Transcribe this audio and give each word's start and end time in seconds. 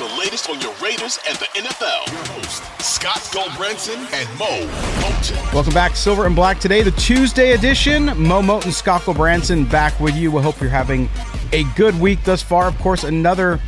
the 0.00 0.18
latest 0.18 0.48
on 0.48 0.58
your 0.62 0.72
Raiders 0.82 1.18
and 1.28 1.36
the 1.36 1.44
NFL. 1.56 2.10
Your 2.10 2.24
host, 2.34 2.62
Scott 2.80 3.18
Gulbransen 3.34 3.98
and 4.14 4.38
Moe 4.38 4.66
Moton. 5.02 5.52
Welcome 5.52 5.74
back, 5.74 5.94
Silver 5.94 6.24
and 6.24 6.34
Black. 6.34 6.58
Today, 6.58 6.80
the 6.80 6.92
Tuesday 6.92 7.52
edition. 7.52 8.06
Moe 8.06 8.40
Moton, 8.40 8.72
Scott 8.72 9.02
Gulbransen 9.02 9.70
back 9.70 10.00
with 10.00 10.16
you. 10.16 10.32
We 10.32 10.40
hope 10.40 10.58
you're 10.58 10.70
having 10.70 11.06
a 11.52 11.64
good 11.76 12.00
week 12.00 12.24
thus 12.24 12.40
far. 12.42 12.66
Of 12.66 12.78
course, 12.78 13.04
another 13.04 13.60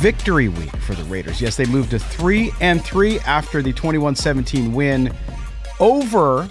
victory 0.00 0.48
week 0.48 0.74
for 0.78 0.94
the 0.94 1.04
Raiders. 1.04 1.42
Yes, 1.42 1.58
they 1.58 1.66
moved 1.66 1.90
to 1.90 1.98
3 1.98 2.52
and 2.62 2.82
3 2.82 3.18
after 3.20 3.60
the 3.60 3.74
21-17 3.74 4.72
win 4.72 5.12
over 5.78 6.48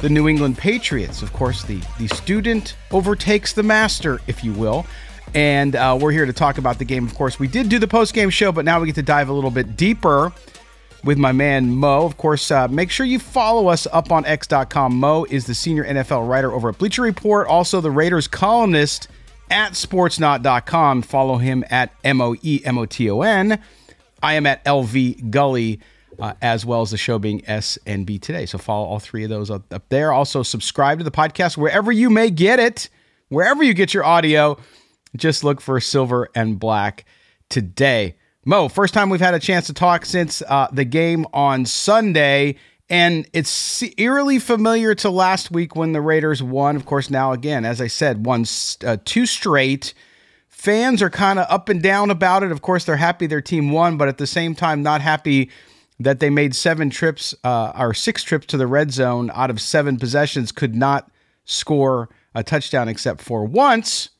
the 0.00 0.08
New 0.08 0.26
England 0.26 0.58
Patriots. 0.58 1.22
Of 1.22 1.32
course, 1.32 1.62
the, 1.62 1.80
the 2.00 2.08
student 2.08 2.76
overtakes 2.90 3.52
the 3.52 3.62
master, 3.62 4.20
if 4.26 4.42
you 4.42 4.52
will 4.54 4.86
and 5.34 5.76
uh, 5.76 5.98
we're 6.00 6.12
here 6.12 6.26
to 6.26 6.32
talk 6.32 6.58
about 6.58 6.78
the 6.78 6.84
game. 6.84 7.04
Of 7.04 7.14
course, 7.14 7.38
we 7.38 7.48
did 7.48 7.68
do 7.68 7.78
the 7.78 7.88
post 7.88 8.14
game 8.14 8.30
show, 8.30 8.52
but 8.52 8.64
now 8.64 8.80
we 8.80 8.86
get 8.86 8.94
to 8.96 9.02
dive 9.02 9.28
a 9.28 9.32
little 9.32 9.50
bit 9.50 9.76
deeper 9.76 10.32
with 11.04 11.18
my 11.18 11.32
man 11.32 11.74
Moe. 11.74 12.04
Of 12.04 12.16
course, 12.16 12.50
uh, 12.50 12.68
make 12.68 12.90
sure 12.90 13.06
you 13.06 13.18
follow 13.18 13.68
us 13.68 13.86
up 13.92 14.10
on 14.10 14.26
X.com. 14.26 14.96
Moe 14.96 15.24
is 15.30 15.46
the 15.46 15.54
senior 15.54 15.84
NFL 15.84 16.28
writer 16.28 16.52
over 16.52 16.70
at 16.70 16.78
Bleacher 16.78 17.02
Report, 17.02 17.46
also 17.46 17.80
the 17.80 17.90
Raiders 17.90 18.26
columnist 18.28 19.08
at 19.50 19.72
Sportsnaut.com. 19.72 21.02
Follow 21.02 21.36
him 21.38 21.64
at 21.70 21.92
M 22.02 22.20
O 22.20 22.34
E 22.42 22.60
M 22.64 22.78
O 22.78 22.86
T 22.86 23.08
O 23.10 23.22
N. 23.22 23.60
I 24.22 24.34
am 24.34 24.46
at 24.46 24.64
LV 24.64 25.30
Gully. 25.30 25.80
Uh, 26.18 26.32
as 26.40 26.64
well 26.64 26.80
as 26.80 26.92
the 26.92 26.96
show 26.96 27.18
being 27.18 27.42
SNB 27.42 28.18
today. 28.22 28.46
So 28.46 28.56
follow 28.56 28.86
all 28.86 28.98
three 28.98 29.24
of 29.24 29.28
those 29.28 29.50
up, 29.50 29.70
up 29.70 29.86
there. 29.90 30.12
Also, 30.12 30.42
subscribe 30.42 30.96
to 30.96 31.04
the 31.04 31.10
podcast 31.10 31.58
wherever 31.58 31.92
you 31.92 32.08
may 32.08 32.30
get 32.30 32.58
it, 32.58 32.88
wherever 33.28 33.62
you 33.62 33.74
get 33.74 33.92
your 33.92 34.02
audio. 34.02 34.56
Just 35.16 35.44
look 35.44 35.60
for 35.60 35.80
silver 35.80 36.28
and 36.34 36.58
black 36.58 37.04
today. 37.48 38.16
Moe, 38.44 38.68
first 38.68 38.94
time 38.94 39.10
we've 39.10 39.20
had 39.20 39.34
a 39.34 39.40
chance 39.40 39.66
to 39.66 39.74
talk 39.74 40.04
since 40.04 40.40
uh, 40.42 40.68
the 40.72 40.84
game 40.84 41.26
on 41.32 41.66
Sunday, 41.66 42.56
and 42.88 43.28
it's 43.32 43.82
eerily 43.98 44.38
familiar 44.38 44.94
to 44.94 45.10
last 45.10 45.50
week 45.50 45.74
when 45.74 45.92
the 45.92 46.00
Raiders 46.00 46.42
won. 46.42 46.76
Of 46.76 46.86
course, 46.86 47.10
now 47.10 47.32
again, 47.32 47.64
as 47.64 47.80
I 47.80 47.88
said, 47.88 48.24
won 48.24 48.44
uh, 48.84 48.98
two 49.04 49.26
straight. 49.26 49.94
Fans 50.48 51.02
are 51.02 51.10
kind 51.10 51.38
of 51.38 51.46
up 51.50 51.68
and 51.68 51.82
down 51.82 52.10
about 52.10 52.44
it. 52.44 52.52
Of 52.52 52.62
course, 52.62 52.84
they're 52.84 52.96
happy 52.96 53.26
their 53.26 53.40
team 53.40 53.72
won, 53.72 53.96
but 53.96 54.08
at 54.08 54.18
the 54.18 54.26
same 54.26 54.54
time, 54.54 54.82
not 54.82 55.00
happy 55.00 55.50
that 55.98 56.20
they 56.20 56.30
made 56.30 56.54
seven 56.54 56.88
trips 56.88 57.34
uh, 57.42 57.72
or 57.76 57.94
six 57.94 58.22
trips 58.22 58.46
to 58.46 58.56
the 58.56 58.66
red 58.66 58.92
zone 58.92 59.30
out 59.34 59.50
of 59.50 59.60
seven 59.60 59.98
possessions, 59.98 60.52
could 60.52 60.74
not 60.74 61.10
score 61.44 62.08
a 62.34 62.44
touchdown 62.44 62.88
except 62.88 63.20
for 63.20 63.44
once. 63.44 64.10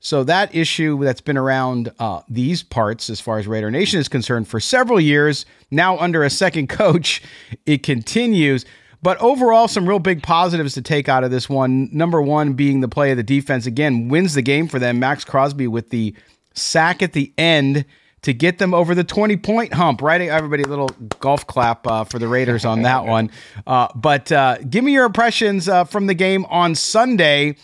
So 0.00 0.24
that 0.24 0.54
issue 0.54 1.02
that's 1.04 1.20
been 1.20 1.36
around 1.36 1.92
uh, 1.98 2.22
these 2.28 2.62
parts, 2.62 3.10
as 3.10 3.20
far 3.20 3.38
as 3.38 3.46
Raider 3.46 3.70
Nation 3.70 4.00
is 4.00 4.08
concerned, 4.08 4.48
for 4.48 4.58
several 4.58 4.98
years 4.98 5.44
now 5.70 5.98
under 5.98 6.24
a 6.24 6.30
second 6.30 6.68
coach, 6.70 7.22
it 7.66 7.82
continues. 7.82 8.64
But 9.02 9.18
overall, 9.18 9.68
some 9.68 9.88
real 9.88 9.98
big 9.98 10.22
positives 10.22 10.74
to 10.74 10.82
take 10.82 11.08
out 11.08 11.22
of 11.22 11.30
this 11.30 11.48
one. 11.48 11.88
Number 11.92 12.20
one 12.20 12.54
being 12.54 12.80
the 12.80 12.88
play 12.88 13.10
of 13.10 13.16
the 13.16 13.22
defense 13.22 13.66
again 13.66 14.08
wins 14.08 14.34
the 14.34 14.42
game 14.42 14.68
for 14.68 14.78
them. 14.78 14.98
Maxx 14.98 15.24
Crosby 15.24 15.66
with 15.66 15.90
the 15.90 16.14
sack 16.54 17.02
at 17.02 17.12
the 17.12 17.32
end 17.38 17.84
to 18.22 18.34
get 18.34 18.58
them 18.58 18.74
over 18.74 18.94
the 18.94 19.04
20 19.04 19.36
point 19.38 19.72
hump, 19.72 20.02
right? 20.02 20.20
Everybody, 20.20 20.62
a 20.62 20.66
little 20.66 20.90
golf 21.20 21.46
clap 21.46 21.86
uh, 21.86 22.04
for 22.04 22.18
the 22.18 22.28
Raiders 22.28 22.64
on 22.64 22.82
that 22.82 23.04
one. 23.06 23.30
Uh, 23.66 23.88
but 23.94 24.30
uh, 24.32 24.58
give 24.58 24.84
me 24.84 24.92
your 24.92 25.06
impressions 25.06 25.68
uh, 25.68 25.84
from 25.84 26.06
the 26.06 26.14
game 26.14 26.44
on 26.46 26.74
Sunday. 26.74 27.56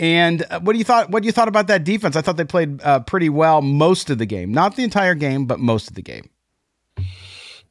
And 0.00 0.44
uh, 0.50 0.60
what 0.60 0.72
do 0.72 0.78
you 0.78 0.84
thought? 0.84 1.10
What 1.10 1.22
do 1.22 1.26
you 1.26 1.32
thought 1.32 1.48
about 1.48 1.68
that 1.68 1.84
defense? 1.84 2.16
I 2.16 2.20
thought 2.20 2.36
they 2.36 2.44
played 2.44 2.82
uh, 2.82 3.00
pretty 3.00 3.28
well 3.28 3.62
most 3.62 4.10
of 4.10 4.18
the 4.18 4.26
game, 4.26 4.52
not 4.52 4.76
the 4.76 4.82
entire 4.82 5.14
game, 5.14 5.46
but 5.46 5.60
most 5.60 5.88
of 5.88 5.94
the 5.94 6.02
game. 6.02 6.30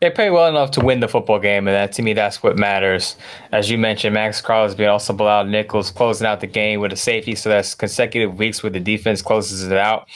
They 0.04 0.10
played 0.10 0.32
well 0.32 0.50
enough 0.50 0.72
to 0.72 0.82
win 0.82 1.00
the 1.00 1.08
football 1.08 1.40
game, 1.40 1.66
and 1.66 1.74
that 1.74 1.94
to 1.94 2.02
me, 2.02 2.12
that's 2.12 2.44
what 2.44 2.58
matters. 2.58 3.16
As 3.54 3.70
you 3.72 3.78
mentioned, 3.78 4.14
Maxx 4.14 4.42
Crosby 4.42 4.86
also 4.86 5.14
Bilal 5.14 5.46
Nichols 5.46 5.92
closing 5.92 6.28
out 6.28 6.42
the 6.42 6.48
game 6.48 6.82
with 6.82 6.92
a 6.92 6.98
safety, 6.98 7.36
so 7.36 7.48
that's 7.48 7.74
consecutive 7.74 8.38
weeks 8.38 8.62
where 8.62 8.70
the 8.70 8.82
defense 8.82 9.22
closes 9.22 9.64
it 9.64 9.78
out. 9.78 10.10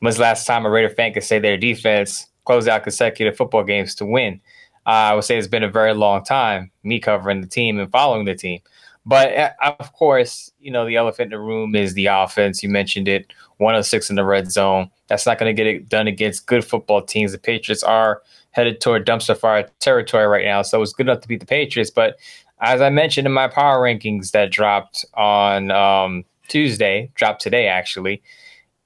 When's 0.00 0.18
last 0.18 0.44
time 0.44 0.66
a 0.66 0.70
Raider 0.70 0.88
fan 0.88 1.12
could 1.12 1.22
say 1.22 1.38
their 1.38 1.56
defense 1.56 2.26
closed 2.46 2.68
out 2.68 2.82
consecutive 2.82 3.36
football 3.36 3.62
games 3.62 3.94
to 3.96 4.06
win? 4.06 4.40
Uh, 4.84 4.90
I 5.12 5.14
would 5.14 5.24
say 5.24 5.38
it's 5.38 5.46
been 5.46 5.62
a 5.62 5.70
very 5.70 5.94
long 5.94 6.24
time. 6.24 6.72
Me 6.82 6.98
covering 6.98 7.40
the 7.40 7.46
team 7.46 7.78
and 7.78 7.92
following 7.92 8.24
the 8.24 8.34
team. 8.34 8.60
But 9.08 9.34
uh, 9.34 9.50
of 9.78 9.94
course, 9.94 10.52
you 10.60 10.70
know, 10.70 10.84
the 10.84 10.96
elephant 10.96 11.32
in 11.32 11.38
the 11.38 11.42
room 11.42 11.74
is 11.74 11.94
the 11.94 12.06
offense. 12.06 12.62
You 12.62 12.68
mentioned 12.68 13.08
it 13.08 13.32
106 13.56 14.10
in 14.10 14.16
the 14.16 14.24
red 14.24 14.52
zone. 14.52 14.90
That's 15.06 15.24
not 15.24 15.38
going 15.38 15.48
to 15.48 15.54
get 15.54 15.66
it 15.66 15.88
done 15.88 16.06
against 16.06 16.44
good 16.46 16.62
football 16.62 17.00
teams. 17.00 17.32
The 17.32 17.38
Patriots 17.38 17.82
are 17.82 18.20
headed 18.50 18.82
toward 18.82 19.06
dumpster 19.06 19.34
fire 19.34 19.66
territory 19.80 20.26
right 20.26 20.44
now. 20.44 20.60
So 20.60 20.82
it's 20.82 20.92
good 20.92 21.06
enough 21.06 21.22
to 21.22 21.28
beat 21.28 21.40
the 21.40 21.46
Patriots. 21.46 21.90
But 21.90 22.18
as 22.60 22.82
I 22.82 22.90
mentioned 22.90 23.26
in 23.26 23.32
my 23.32 23.48
power 23.48 23.80
rankings 23.80 24.32
that 24.32 24.52
dropped 24.52 25.06
on 25.14 25.70
um, 25.70 26.26
Tuesday, 26.48 27.10
dropped 27.14 27.40
today 27.40 27.66
actually, 27.66 28.22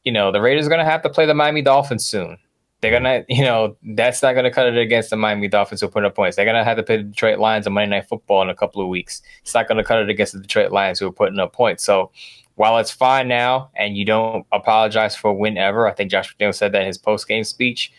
you 0.05 0.13
know, 0.13 0.31
the 0.31 0.41
Raiders 0.41 0.67
are 0.67 0.71
going 0.71 0.79
to 0.79 0.85
have 0.85 1.03
to 1.03 1.11
play 1.11 1.27
the 1.27 1.35
Miami 1.35 1.63
Dolphins 1.63 2.07
soon 2.07 2.39
they're 2.83 2.91
gonna, 2.91 3.25
you 3.29 3.45
know, 3.45 3.77
that's 3.95 4.23
not 4.23 4.35
gonna 4.35 4.51
cut 4.51 4.67
it 4.67 4.77
against 4.77 5.09
the 5.09 5.17
Miami 5.17 5.49
Dolphins 5.49 5.81
who 5.81 5.89
put 5.89 6.05
up 6.05 6.15
points. 6.15 6.37
They're 6.37 6.45
gonna 6.45 6.65
have 6.65 6.77
to 6.77 6.83
play 6.83 6.99
the 6.99 7.05
Detroit 7.05 7.39
Lions 7.39 7.67
on 7.67 7.73
Monday 7.73 7.97
Night 7.97 8.09
Football 8.09 8.43
in 8.43 8.51
a 8.51 8.55
couple 8.55 8.83
of 8.83 8.89
weeks. 8.89 9.23
It's 9.41 9.55
not 9.55 9.69
gonna 9.69 9.85
cut 9.85 10.01
it 10.01 10.11
against 10.11 10.35
the 10.35 10.41
Detroit 10.41 10.73
Lions 10.73 10.99
who 10.99 11.07
are 11.07 11.13
putting 11.13 11.39
up 11.39 11.55
points. 11.55 11.85
So 11.85 12.11
while 12.57 12.77
it's 12.79 12.91
fine 12.91 13.29
now 13.29 13.71
and 13.75 13.97
you 13.97 14.05
don't 14.05 14.45
apologize 14.53 15.17
for 15.17 15.31
a 15.31 15.35
win 15.35 15.57
ever, 15.57 15.89
I 15.89 15.93
think 15.93 16.11
Josh 16.11 16.37
McDaniel 16.37 16.55
said 16.55 16.73
that 16.73 16.83
in 16.83 16.87
his 16.87 16.99
post 16.99 17.27
game 17.27 17.45
speech. 17.45 17.93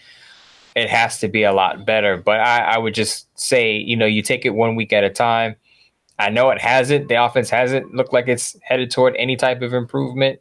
It 0.75 0.89
has 0.89 1.19
to 1.19 1.27
be 1.27 1.43
a 1.43 1.53
lot 1.53 1.85
better. 1.85 2.17
But 2.17 2.39
I, 2.39 2.59
I 2.59 2.77
would 2.77 2.93
just 2.93 3.27
say, 3.39 3.75
you 3.75 3.95
know, 3.95 4.07
you 4.07 4.21
take 4.21 4.45
it 4.45 4.51
one 4.51 4.75
week 4.75 4.91
at 4.91 5.03
a 5.03 5.09
time. 5.09 5.55
I 6.19 6.29
know 6.29 6.49
it 6.51 6.61
hasn't. 6.61 7.07
The 7.07 7.23
offense 7.23 7.49
hasn't 7.49 7.93
looked 7.93 8.13
like 8.13 8.27
it's 8.27 8.55
headed 8.63 8.91
toward 8.91 9.15
any 9.17 9.35
type 9.35 9.61
of 9.61 9.73
improvement. 9.73 10.39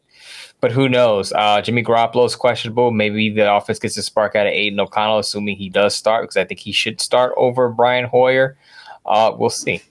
But 0.61 0.71
who 0.71 0.87
knows? 0.87 1.33
Uh, 1.33 1.61
Jimmy 1.61 1.83
Garoppolo 1.83 2.25
is 2.25 2.35
questionable. 2.35 2.91
Maybe 2.91 3.29
the 3.29 3.53
offense 3.53 3.79
gets 3.79 3.97
a 3.97 4.03
spark 4.03 4.35
out 4.35 4.47
of 4.47 4.53
Aidan 4.53 4.79
O'Connell, 4.79 5.19
assuming 5.19 5.57
he 5.57 5.69
does 5.69 5.95
start, 5.95 6.23
because 6.23 6.37
I 6.37 6.45
think 6.45 6.61
he 6.61 6.71
should 6.71 7.01
start 7.01 7.33
over 7.35 7.69
Brian 7.69 8.05
Hoyer. 8.05 8.57
Uh, 9.05 9.33
we'll 9.37 9.49
see. 9.49 9.81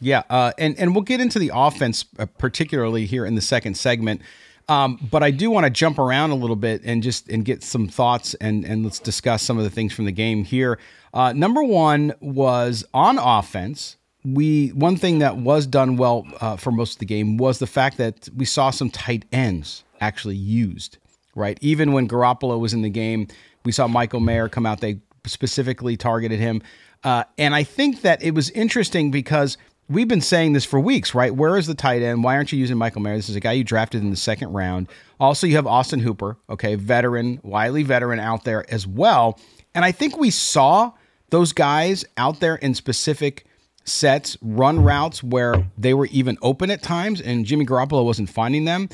Yeah, 0.00 0.24
uh, 0.28 0.52
and 0.58 0.76
and 0.78 0.94
we'll 0.94 1.02
get 1.04 1.20
into 1.20 1.38
the 1.38 1.52
offense 1.54 2.04
uh, 2.18 2.26
particularly 2.26 3.06
here 3.06 3.24
in 3.24 3.36
the 3.36 3.40
second 3.40 3.76
segment. 3.76 4.20
Um, 4.68 4.98
but 5.10 5.22
I 5.22 5.30
do 5.30 5.50
want 5.50 5.64
to 5.64 5.70
jump 5.70 5.98
around 5.98 6.30
a 6.30 6.34
little 6.34 6.56
bit 6.56 6.82
and 6.84 7.02
just 7.02 7.28
and 7.28 7.44
get 7.44 7.62
some 7.62 7.88
thoughts 7.88 8.34
and 8.34 8.64
and 8.64 8.82
let's 8.82 8.98
discuss 8.98 9.42
some 9.42 9.58
of 9.58 9.64
the 9.64 9.70
things 9.70 9.92
from 9.92 10.04
the 10.04 10.12
game 10.12 10.44
here. 10.44 10.78
Uh, 11.14 11.32
number 11.32 11.62
one 11.62 12.14
was 12.20 12.84
on 12.92 13.18
offense. 13.18 13.96
We 14.24 14.68
one 14.68 14.96
thing 14.96 15.18
that 15.18 15.36
was 15.36 15.66
done 15.66 15.96
well 15.96 16.26
uh, 16.40 16.56
for 16.56 16.70
most 16.70 16.94
of 16.94 16.98
the 17.00 17.06
game 17.06 17.36
was 17.36 17.58
the 17.58 17.66
fact 17.66 17.96
that 17.98 18.28
we 18.36 18.44
saw 18.44 18.70
some 18.70 18.90
tight 18.90 19.24
ends 19.32 19.82
actually 20.00 20.36
used, 20.36 20.98
right? 21.34 21.58
Even 21.60 21.92
when 21.92 22.08
Garoppolo 22.08 22.60
was 22.60 22.72
in 22.72 22.82
the 22.82 22.90
game, 22.90 23.26
we 23.64 23.72
saw 23.72 23.88
Michael 23.88 24.20
Mayer 24.20 24.48
come 24.48 24.66
out. 24.66 24.80
They 24.80 25.00
specifically 25.26 25.96
targeted 25.96 26.38
him. 26.38 26.62
Uh, 27.04 27.24
and 27.38 27.54
I 27.54 27.64
think 27.64 28.02
that 28.02 28.22
it 28.22 28.34
was 28.34 28.50
interesting 28.50 29.10
because 29.10 29.56
we've 29.88 30.08
been 30.08 30.20
saying 30.20 30.52
this 30.52 30.64
for 30.64 30.78
weeks, 30.80 31.14
right? 31.14 31.34
Where 31.34 31.56
is 31.56 31.66
the 31.66 31.74
tight 31.74 32.02
end? 32.02 32.22
Why 32.22 32.36
aren't 32.36 32.52
you 32.52 32.58
using 32.58 32.78
Michael 32.78 33.02
Mayer? 33.02 33.16
This 33.16 33.28
is 33.28 33.36
a 33.36 33.40
guy 33.40 33.52
you 33.52 33.64
drafted 33.64 34.02
in 34.02 34.10
the 34.10 34.16
second 34.16 34.52
round. 34.52 34.88
Also, 35.18 35.46
you 35.46 35.56
have 35.56 35.66
Austin 35.66 36.00
Hooper, 36.00 36.36
okay, 36.48 36.74
veteran, 36.76 37.40
wily 37.42 37.82
veteran 37.82 38.20
out 38.20 38.44
there 38.44 38.70
as 38.72 38.86
well. 38.86 39.38
And 39.74 39.84
I 39.84 39.92
think 39.92 40.16
we 40.16 40.30
saw 40.30 40.92
those 41.30 41.52
guys 41.52 42.04
out 42.16 42.40
there 42.40 42.56
in 42.56 42.74
specific 42.74 43.46
sets, 43.84 44.36
run 44.40 44.82
routes 44.82 45.22
where 45.22 45.66
they 45.76 45.94
were 45.94 46.06
even 46.06 46.38
open 46.42 46.70
at 46.70 46.82
times, 46.82 47.20
and 47.20 47.44
Jimmy 47.44 47.66
Garoppolo 47.66 48.04
wasn't 48.04 48.30
finding 48.30 48.64
them. 48.64 48.88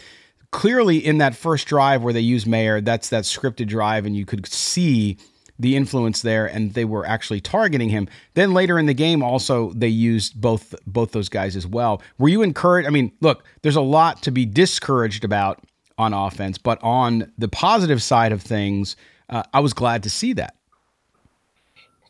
clearly 0.51 1.05
in 1.05 1.19
that 1.19 1.35
first 1.35 1.67
drive 1.67 2.03
where 2.03 2.13
they 2.13 2.21
used 2.21 2.47
Mayer, 2.47 2.81
that's 2.81 3.09
that 3.11 3.25
scripted 3.25 3.67
drive, 3.69 4.07
and 4.07 4.17
you 4.17 4.25
could 4.25 4.47
see 4.47 5.19
the 5.59 5.75
influence 5.75 6.23
there, 6.23 6.47
and 6.47 6.75
they 6.75 6.85
were 6.85 7.05
actually 7.05 7.41
targeting 7.41 7.89
him. 7.89 8.09
Then 8.35 8.55
later 8.55 8.79
in 8.79 8.87
the 8.87 8.95
game, 8.95 9.23
also 9.23 9.73
they 9.73 9.89
used 9.89 10.41
both 10.41 10.75
both 10.87 11.11
those 11.13 11.29
guys 11.29 11.57
as 11.57 11.67
well. 11.67 12.01
Were 12.19 12.29
you 12.29 12.43
encouraged? 12.43 12.87
I 12.87 12.91
mean, 12.91 13.11
look, 13.21 13.45
there's 13.63 13.77
a 13.77 13.81
lot 13.81 14.23
to 14.23 14.31
be 14.31 14.47
discouraged 14.47 15.25
about 15.25 15.61
on 15.99 16.15
offense, 16.15 16.59
but 16.59 16.79
on 16.83 17.33
the 17.39 17.49
positive 17.49 18.01
side 18.01 18.31
of 18.31 18.41
things, 18.41 18.95
uh, 19.29 19.43
I 19.53 19.59
was 19.59 19.73
glad 19.73 20.05
to 20.05 20.11
see 20.11 20.33
that. 20.35 20.55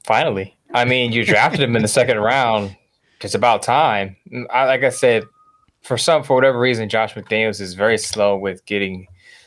Finally, 0.05 0.55
I 0.75 0.85
mean, 0.85 1.13
you 1.13 1.25
drafted 1.25 1.61
him 1.61 1.77
in 1.77 1.83
the 1.83 1.89
second 1.89 2.19
round. 2.19 2.77
It's 3.21 3.35
about 3.35 3.63
time. 3.63 4.17
I, 4.51 4.65
like 4.67 4.85
I 4.85 4.91
said, 4.91 5.25
for 5.83 5.99
some 5.99 6.23
for 6.23 6.35
whatever 6.35 6.59
reason, 6.59 6.89
Josh 6.89 7.15
McDaniels 7.15 7.61
is 7.61 7.75
very 7.75 7.99
slow 7.99 8.37
with 8.37 8.65
getting 8.67 9.07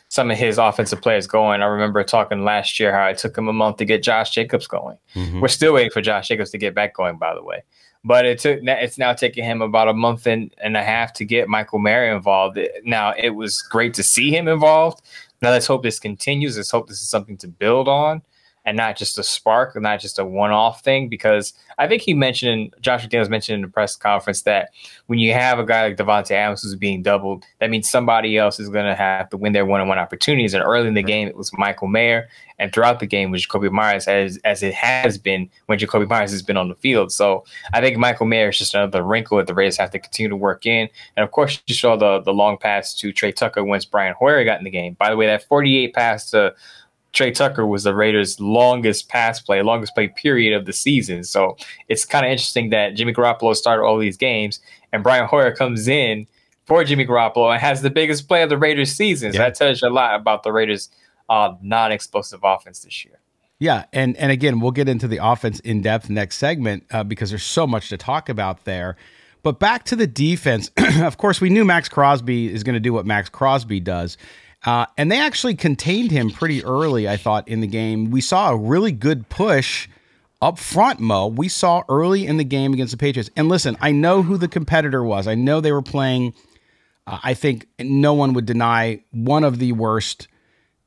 some 0.09 0.29
of 0.29 0.37
his 0.37 0.57
offensive 0.57 1.01
players 1.01 1.25
going. 1.25 1.61
I 1.61 1.65
remember 1.65 2.03
talking 2.03 2.43
last 2.43 2.79
year 2.79 2.91
how 2.91 3.07
it 3.07 3.17
took 3.17 3.37
him 3.37 3.47
a 3.47 3.53
month 3.53 3.77
to 3.77 3.85
get 3.85 4.03
Josh 4.03 4.31
Jacobs 4.31 4.67
going. 4.67 4.97
Mm-hmm. 5.15 5.39
We're 5.39 5.47
still 5.47 5.73
waiting 5.73 5.91
for 5.91 6.01
Josh 6.01 6.27
Jacobs 6.27 6.51
to 6.51 6.57
get 6.57 6.75
back 6.75 6.95
going, 6.95 7.17
by 7.17 7.33
the 7.33 7.43
way. 7.43 7.63
But 8.03 8.25
it 8.25 8.39
took 8.39 8.59
it's 8.63 8.97
now 8.97 9.13
taking 9.13 9.43
him 9.43 9.61
about 9.61 9.87
a 9.87 9.93
month 9.93 10.25
and, 10.25 10.53
and 10.57 10.75
a 10.75 10.83
half 10.83 11.13
to 11.13 11.25
get 11.25 11.47
Michael 11.47 11.79
Mayer 11.79 12.13
involved. 12.13 12.59
Now 12.83 13.13
it 13.15 13.29
was 13.29 13.61
great 13.61 13.93
to 13.93 14.03
see 14.03 14.35
him 14.35 14.47
involved. 14.47 15.01
Now 15.41 15.51
let's 15.51 15.67
hope 15.67 15.83
this 15.83 15.99
continues. 15.99 16.57
Let's 16.57 16.71
hope 16.71 16.87
this 16.87 17.01
is 17.01 17.07
something 17.07 17.37
to 17.37 17.47
build 17.47 17.87
on 17.87 18.21
and 18.65 18.77
not 18.77 18.95
just 18.95 19.17
a 19.17 19.23
spark, 19.23 19.75
and 19.75 19.83
not 19.83 19.99
just 19.99 20.19
a 20.19 20.25
one-off 20.25 20.83
thing. 20.83 21.09
Because 21.09 21.53
I 21.77 21.87
think 21.87 22.01
he 22.01 22.13
mentioned, 22.13 22.73
Josh 22.79 23.05
McDaniels 23.05 23.29
mentioned 23.29 23.55
in 23.55 23.61
the 23.61 23.67
press 23.67 23.95
conference 23.95 24.43
that 24.43 24.69
when 25.07 25.19
you 25.19 25.33
have 25.33 25.59
a 25.59 25.65
guy 25.65 25.87
like 25.87 25.97
Davante 25.97 26.31
Adams 26.31 26.63
who's 26.63 26.75
being 26.75 27.01
doubled, 27.01 27.43
that 27.59 27.69
means 27.69 27.89
somebody 27.89 28.37
else 28.37 28.59
is 28.59 28.69
going 28.69 28.85
to 28.85 28.95
have 28.95 29.29
to 29.29 29.37
win 29.37 29.53
their 29.53 29.65
one-on-one 29.65 29.97
opportunities. 29.97 30.53
And 30.53 30.63
early 30.63 30.87
in 30.87 30.93
the 30.93 31.03
game, 31.03 31.27
it 31.27 31.35
was 31.35 31.51
Michael 31.57 31.87
Mayer, 31.87 32.29
and 32.59 32.71
throughout 32.71 32.99
the 32.99 33.07
game 33.07 33.31
was 33.31 33.45
Jakobi 33.45 33.71
Meyers, 33.71 34.07
as 34.07 34.37
as 34.43 34.61
it 34.61 34.73
has 34.75 35.17
been 35.17 35.49
when 35.65 35.79
Jakobi 35.79 36.07
Meyers 36.07 36.29
has 36.31 36.43
been 36.43 36.57
on 36.57 36.69
the 36.69 36.75
field. 36.75 37.11
So 37.11 37.43
I 37.73 37.81
think 37.81 37.97
Michael 37.97 38.27
Mayer 38.27 38.49
is 38.49 38.59
just 38.59 38.75
another 38.75 39.01
wrinkle 39.01 39.37
that 39.37 39.47
the 39.47 39.55
Raiders 39.55 39.77
have 39.77 39.89
to 39.91 39.99
continue 39.99 40.29
to 40.29 40.35
work 40.35 40.67
in. 40.67 40.87
And 41.17 41.23
of 41.23 41.31
course, 41.31 41.61
you 41.65 41.73
saw 41.73 41.95
the 41.95 42.21
the 42.21 42.33
long 42.33 42.57
pass 42.57 42.93
to 42.99 43.11
Tre 43.11 43.31
Tucker 43.31 43.63
once 43.63 43.85
Brian 43.85 44.13
Hoyer 44.13 44.45
got 44.45 44.59
in 44.59 44.63
the 44.63 44.69
game. 44.69 44.93
By 44.93 45.09
the 45.09 45.17
way, 45.17 45.25
that 45.25 45.47
48 45.47 45.93
pass 45.95 46.29
to 46.29 46.53
Tre 47.13 47.31
Tucker 47.31 47.65
was 47.65 47.83
the 47.83 47.93
Raiders' 47.93 48.39
longest 48.39 49.09
pass 49.09 49.39
play, 49.39 49.61
longest 49.61 49.93
play 49.93 50.07
period 50.07 50.55
of 50.55 50.65
the 50.65 50.73
season. 50.73 51.23
So 51.23 51.57
it's 51.89 52.05
kind 52.05 52.25
of 52.25 52.31
interesting 52.31 52.69
that 52.69 52.95
Jimmy 52.95 53.13
Garoppolo 53.13 53.55
started 53.55 53.83
all 53.83 53.97
these 53.97 54.17
games 54.17 54.59
and 54.93 55.03
Brian 55.03 55.27
Hoyer 55.27 55.51
comes 55.53 55.87
in 55.87 56.27
for 56.65 56.83
Jimmy 56.83 57.05
Garoppolo 57.05 57.51
and 57.51 57.61
has 57.61 57.81
the 57.81 57.89
biggest 57.89 58.27
play 58.27 58.43
of 58.43 58.49
the 58.49 58.57
Raiders' 58.57 58.93
season. 58.93 59.33
So 59.33 59.39
yeah. 59.39 59.45
that 59.45 59.55
tells 59.55 59.81
you 59.81 59.87
a 59.87 59.89
lot 59.89 60.15
about 60.15 60.43
the 60.43 60.51
Raiders' 60.51 60.89
uh, 61.29 61.53
non-explosive 61.61 62.41
offense 62.43 62.79
this 62.79 63.03
year. 63.03 63.19
Yeah, 63.59 63.85
and 63.93 64.17
and 64.17 64.31
again, 64.31 64.59
we'll 64.59 64.71
get 64.71 64.89
into 64.89 65.07
the 65.07 65.19
offense 65.23 65.59
in 65.59 65.83
depth 65.83 66.09
next 66.09 66.37
segment 66.37 66.83
uh, 66.89 67.03
because 67.03 67.29
there's 67.29 67.43
so 67.43 67.67
much 67.67 67.89
to 67.89 67.97
talk 67.97 68.27
about 68.27 68.65
there. 68.65 68.95
But 69.43 69.59
back 69.59 69.83
to 69.85 69.95
the 69.95 70.07
defense. 70.07 70.71
of 71.01 71.17
course, 71.17 71.39
we 71.39 71.49
knew 71.49 71.63
Maxx 71.63 71.87
Crosby 71.87 72.51
is 72.51 72.63
going 72.63 72.73
to 72.73 72.79
do 72.79 72.91
what 72.91 73.05
Maxx 73.05 73.29
Crosby 73.29 73.79
does. 73.79 74.17
Uh, 74.63 74.85
and 74.97 75.11
they 75.11 75.19
actually 75.19 75.55
contained 75.55 76.11
him 76.11 76.29
pretty 76.29 76.63
early, 76.63 77.09
I 77.09 77.17
thought, 77.17 77.47
in 77.47 77.61
the 77.61 77.67
game. 77.67 78.11
We 78.11 78.21
saw 78.21 78.51
a 78.51 78.55
really 78.55 78.91
good 78.91 79.27
push 79.29 79.87
up 80.41 80.59
front, 80.59 80.99
Moe. 80.99 81.27
We 81.27 81.47
saw 81.47 81.83
early 81.89 82.25
in 82.27 82.37
the 82.37 82.43
game 82.43 82.73
against 82.73 82.91
the 82.91 82.97
Patriots. 82.97 83.29
And 83.35 83.49
listen, 83.49 83.75
I 83.81 83.91
know 83.91 84.21
who 84.21 84.37
the 84.37 84.47
competitor 84.47 85.03
was. 85.03 85.27
I 85.27 85.35
know 85.35 85.61
they 85.61 85.71
were 85.71 85.81
playing, 85.81 86.33
uh, 87.07 87.19
I 87.23 87.33
think 87.33 87.67
no 87.79 88.13
one 88.13 88.33
would 88.33 88.45
deny 88.45 89.03
one 89.11 89.43
of 89.43 89.57
the 89.57 89.71
worst, 89.71 90.27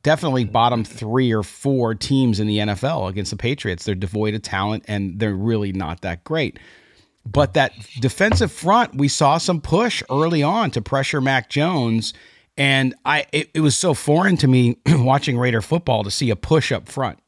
definitely 0.05 0.45
bottom 0.45 0.85
three 0.85 1.33
or 1.33 1.43
four 1.43 1.95
teams 1.97 2.39
in 2.39 2.47
the 2.47 2.59
NFL 2.59 3.09
against 3.09 3.33
the 3.33 3.37
Patriots. 3.37 3.85
They're 3.85 3.95
devoid 3.97 4.35
of 4.35 4.43
talent 4.43 4.85
and 4.87 5.19
they're 5.19 5.35
really 5.35 5.73
not 5.73 6.03
that 6.03 6.23
great. 6.23 6.61
But 7.27 7.55
that 7.55 7.73
defensive 8.01 8.53
front, 8.53 8.97
we 8.97 9.09
saw 9.09 9.39
some 9.39 9.61
push 9.61 10.03
early 10.11 10.43
on 10.43 10.71
to 10.73 10.83
pressure 10.83 11.21
Mac 11.21 11.49
Jones 11.49 12.13
and 12.57 12.95
I 13.05 13.27
it, 13.33 13.51
it 13.55 13.61
was 13.61 13.77
so 13.77 13.95
foreign 13.95 14.37
to 14.39 14.49
me 14.49 14.79
watching 14.89 15.39
Raider 15.39 15.63
football 15.63 16.05
to 16.05 16.11
see 16.11 16.31
a 16.31 16.37
push 16.37 16.73
up 16.73 16.89
front. 16.89 17.19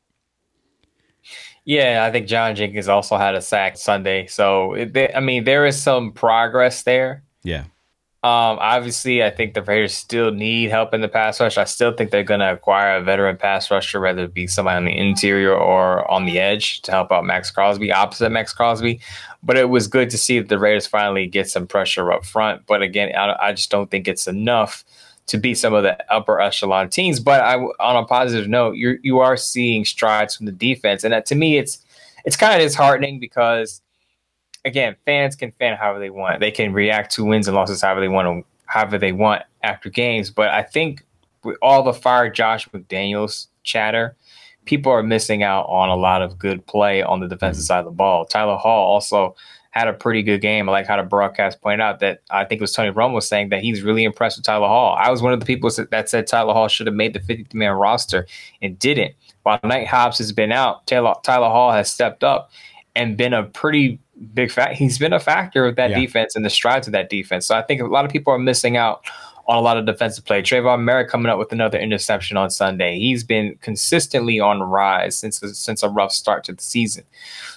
Yeah, 1.65 2.05
I 2.05 2.13
think 2.13 2.29
John 2.29 2.55
Jenkins 2.55 2.87
also 2.87 3.17
had 3.17 3.35
a 3.35 3.43
sack 3.43 3.77
Sunday. 3.77 4.29
So, 4.29 4.75
it, 4.75 4.97
I 5.17 5.19
mean, 5.19 5.43
there 5.43 5.67
is 5.67 5.81
some 5.81 6.13
progress 6.13 6.85
there. 6.85 7.25
Yeah. 7.43 7.65
Um, 8.23 8.59
obviously, 8.61 9.23
I 9.23 9.31
think 9.31 9.55
the 9.55 9.63
Raiders 9.63 9.93
still 9.93 10.31
need 10.31 10.71
help 10.71 10.95
in 10.95 11.01
the 11.01 11.09
pass 11.09 11.41
rush. 11.41 11.59
I 11.59 11.65
still 11.65 11.93
think 11.93 12.11
they're 12.11 12.23
going 12.23 12.41
to 12.41 12.53
acquire 12.53 12.97
a 12.97 13.03
veteran 13.03 13.37
pass 13.37 13.69
rusher, 13.71 14.01
whether 14.01 14.25
it 14.25 14.35
be 14.35 14.47
somebody 14.47 14.77
on 14.77 14.85
the 14.85 14.97
interior 14.97 15.55
or 15.55 16.09
on 16.11 16.25
the 16.25 16.39
edge 16.39 16.83
to 16.83 16.93
help 16.93 17.11
out 17.11 17.25
Maxx 17.25 17.51
Crosby, 17.51 17.93
opposite 17.93 18.31
Maxx 18.31 18.53
Crosby. 18.53 19.01
But 19.43 19.57
it 19.57 19.69
was 19.69 19.89
good 19.89 20.09
to 20.11 20.19
see 20.19 20.39
that 20.39 20.49
the 20.49 20.59
Raiders 20.59 20.87
finally 20.87 21.27
get 21.27 21.49
some 21.49 21.67
pressure 21.67 22.13
up 22.13 22.25
front. 22.25 22.65
But 22.67 22.81
again, 22.81 23.15
I, 23.17 23.37
I 23.41 23.53
just 23.53 23.71
don't 23.71 23.91
think 23.91 24.07
it's 24.07 24.29
enough 24.29 24.85
to 25.27 25.39
beat 25.39 25.55
some 25.55 25.75
of 25.75 25.83
the 25.83 25.99
upper 26.13 26.41
echelon 26.41 26.89
teams. 26.89 27.21
But 27.21 27.41
I, 27.41 27.57
on 27.57 27.97
a 27.97 28.07
positive 28.07 28.49
note, 28.49 28.77
you 28.77 28.99
you 29.03 29.19
are 29.19 29.37
seeing 29.37 29.85
strides 29.85 30.37
from 30.37 30.47
the 30.47 30.53
defense, 30.53 31.05
and 31.05 31.13
that 31.13 31.27
to 31.27 31.35
me, 31.35 31.59
it's 31.59 31.85
it's 32.25 32.37
kind 32.37 32.61
of 32.61 32.67
disheartening 32.67 33.19
because 33.21 33.83
again, 34.65 34.97
fans 35.05 35.37
can 35.37 35.53
fan 35.53 35.77
however 35.77 35.99
they 35.99 36.11
want. 36.11 36.41
They 36.41 36.51
can 36.51 36.73
react 36.73 37.13
to 37.15 37.25
wins 37.25 37.47
and 37.49 37.57
losses 37.57 37.81
however 37.81 38.01
they 38.01 38.09
want, 38.09 38.45
however 38.67 38.99
they 38.99 39.13
want 39.13 39.43
after 39.63 39.89
games. 39.89 40.31
But 40.31 40.49
I 40.49 40.63
think 40.63 41.05
with 41.45 41.57
all 41.63 41.83
the 41.83 41.95
fire 41.95 42.29
Josh 42.29 42.69
McDaniels 42.69 43.47
chatter, 43.63 44.17
people 44.65 44.91
are 44.93 45.03
missing 45.03 45.43
out 45.43 45.67
on 45.69 45.89
a 45.89 45.97
lot 45.97 46.21
of 46.21 46.39
good 46.39 46.67
play 46.67 47.03
on 47.03 47.21
the 47.21 47.29
defensive 47.29 47.63
mm-hmm. 47.63 47.67
side 47.67 47.79
of 47.79 47.85
the 47.87 47.91
ball. 47.93 48.27
Tyler 48.27 48.57
Hall 48.57 48.93
also 48.93 49.37
had 49.77 49.89
a 49.89 49.93
pretty 49.93 50.23
good 50.23 50.41
game. 50.41 50.69
I 50.69 50.73
like 50.73 50.87
how 50.87 50.97
the 50.97 51.03
broadcast 51.03 51.61
pointed 51.61 51.83
out 51.83 52.01
that 52.01 52.23
I 52.31 52.45
think 52.45 52.61
it 52.61 52.63
was 52.63 52.73
Tony 52.73 52.91
Romo 52.91 53.23
saying 53.23 53.51
that 53.51 53.61
he's 53.61 53.83
really 53.83 54.05
impressed 54.05 54.39
with 54.39 54.47
Tyler 54.47 54.69
Hall. 54.69 54.97
I 54.99 55.11
was 55.11 55.21
one 55.21 55.35
of 55.35 55.41
the 55.41 55.45
people 55.45 55.71
that 55.91 56.09
said 56.09 56.27
Tyler 56.27 56.55
Hall 56.55 56.69
should 56.69 56.87
have 56.87 56.97
made 56.97 57.13
the 57.13 57.21
50 57.21 57.57
man 57.57 57.73
roster 57.73 58.27
and 58.63 58.79
didn't. 58.79 59.15
While 59.43 59.61
Nate 59.65 59.87
Hobbs 59.87 60.17
has 60.19 60.33
been 60.33 60.51
out, 60.51 60.87
Taylor, 60.87 61.15
Tyler 61.23 61.49
Hall 61.49 61.73
has 61.73 61.93
stepped 61.93 62.25
up 62.25 62.51
and 62.95 63.19
been 63.19 63.35
a 63.35 63.43
pretty 63.43 64.01
big 64.33 64.51
fact. 64.51 64.77
He's 64.77 64.99
been 64.99 65.13
a 65.13 65.21
factor 65.21 65.67
of 65.67 65.77
that 65.77 65.91
yeah. 65.91 66.01
defense 66.01 66.35
and 66.35 66.45
the 66.45 66.51
strides 66.51 66.87
of 66.89 66.93
that 66.95 67.11
defense. 67.11 67.47
So 67.47 67.55
I 67.55 67.61
think 67.61 67.83
a 67.83 67.87
lot 67.87 68.07
of 68.07 68.11
people 68.11 68.33
are 68.33 68.39
missing 68.39 68.79
out 68.79 69.05
on 69.47 69.57
a 69.57 69.61
lot 69.61 69.77
of 69.77 69.87
defensive 69.87 70.25
play. 70.25 70.43
Tre'von 70.43 70.81
Moehrig 70.81 71.09
coming 71.09 71.31
up 71.31 71.39
with 71.39 71.53
another 71.53 71.79
interception 71.79 72.37
on 72.37 72.51
Sunday. 72.51 72.99
He's 72.99 73.23
been 73.23 73.57
consistently 73.61 74.41
on 74.41 74.61
rise 74.63 75.17
since 75.17 75.43
a, 75.43 75.55
since 75.55 75.83
a 75.83 75.89
rough 75.89 76.13
start 76.13 76.45
to 76.45 76.53
the 76.53 76.63
season. 76.63 77.05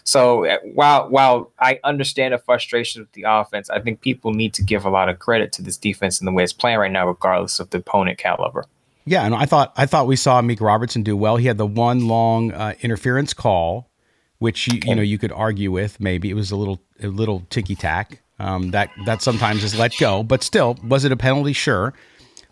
So 0.03 0.45
uh, 0.45 0.57
while 0.73 1.09
while 1.09 1.51
I 1.59 1.79
understand 1.83 2.33
the 2.33 2.37
frustration 2.37 3.01
with 3.01 3.11
the 3.13 3.25
offense, 3.27 3.69
I 3.69 3.79
think 3.79 4.01
people 4.01 4.33
need 4.33 4.53
to 4.55 4.63
give 4.63 4.85
a 4.85 4.89
lot 4.89 5.09
of 5.09 5.19
credit 5.19 5.51
to 5.53 5.61
this 5.61 5.77
defense 5.77 6.19
and 6.19 6.27
the 6.27 6.31
way 6.31 6.43
it's 6.43 6.53
playing 6.53 6.77
right 6.77 6.91
now, 6.91 7.07
regardless 7.07 7.59
of 7.59 7.69
the 7.71 7.79
opponent 7.79 8.17
caliber. 8.17 8.65
Yeah, 9.05 9.23
and 9.23 9.33
I 9.33 9.45
thought 9.45 9.73
I 9.75 9.87
thought 9.87 10.05
we 10.05 10.15
saw 10.15 10.39
Amik 10.39 10.61
Robertson 10.61 11.01
do 11.01 11.17
well. 11.17 11.37
He 11.37 11.47
had 11.47 11.57
the 11.57 11.65
one 11.65 12.07
long 12.07 12.51
uh, 12.51 12.73
interference 12.81 13.33
call, 13.33 13.89
which 14.37 14.67
you, 14.67 14.79
you 14.85 14.95
know 14.95 15.01
you 15.01 15.17
could 15.17 15.31
argue 15.31 15.71
with. 15.71 15.99
Maybe 15.99 16.29
it 16.29 16.35
was 16.35 16.51
a 16.51 16.55
little 16.55 16.79
a 17.01 17.07
little 17.07 17.43
ticky 17.49 17.75
tack. 17.75 18.21
Um, 18.39 18.72
that 18.72 18.89
that 19.05 19.22
sometimes 19.22 19.63
is 19.63 19.77
let 19.77 19.98
go, 19.98 20.24
but 20.24 20.43
still, 20.43 20.77
was 20.88 21.03
it 21.03 21.12
a 21.12 21.17
penalty? 21.17 21.53
Sure. 21.53 21.93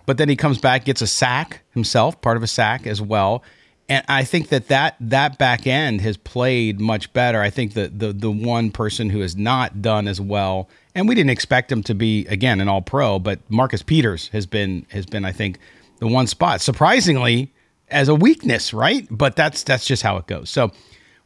But 0.05 0.17
then 0.17 0.29
he 0.29 0.35
comes 0.35 0.57
back, 0.57 0.85
gets 0.85 1.01
a 1.01 1.07
sack 1.07 1.61
himself, 1.71 2.21
part 2.21 2.37
of 2.37 2.43
a 2.43 2.47
sack 2.47 2.87
as 2.87 3.01
well. 3.01 3.43
And 3.89 4.03
I 4.09 4.23
think 4.23 4.49
that 4.49 4.67
that, 4.67 4.95
that 4.99 5.37
back 5.37 5.65
end 5.65 6.01
has 6.01 6.17
played 6.17 6.79
much 6.79 7.11
better. 7.13 7.41
I 7.41 7.49
think 7.49 7.73
that 7.73 7.99
the 7.99 8.11
the 8.11 8.31
one 8.31 8.69
person 8.71 9.09
who 9.09 9.21
has 9.21 9.35
not 9.35 9.81
done 9.81 10.07
as 10.07 10.19
well, 10.19 10.69
and 10.93 11.07
we 11.07 11.15
didn't 11.15 11.29
expect 11.29 11.71
him 11.71 11.83
to 11.83 11.95
be 11.95 12.25
again 12.27 12.59
an 12.59 12.67
All 12.67 12.81
Pro, 12.81 13.17
but 13.19 13.39
Marcus 13.49 13.81
Peters 13.81 14.27
has 14.29 14.45
been 14.45 14.85
has 14.89 15.05
been 15.05 15.23
I 15.23 15.31
think 15.31 15.59
the 15.99 16.07
one 16.07 16.27
spot 16.27 16.59
surprisingly 16.59 17.53
as 17.89 18.09
a 18.09 18.15
weakness, 18.15 18.73
right? 18.73 19.07
But 19.09 19.37
that's 19.37 19.63
that's 19.63 19.85
just 19.85 20.03
how 20.03 20.17
it 20.17 20.27
goes. 20.27 20.49
So 20.49 20.71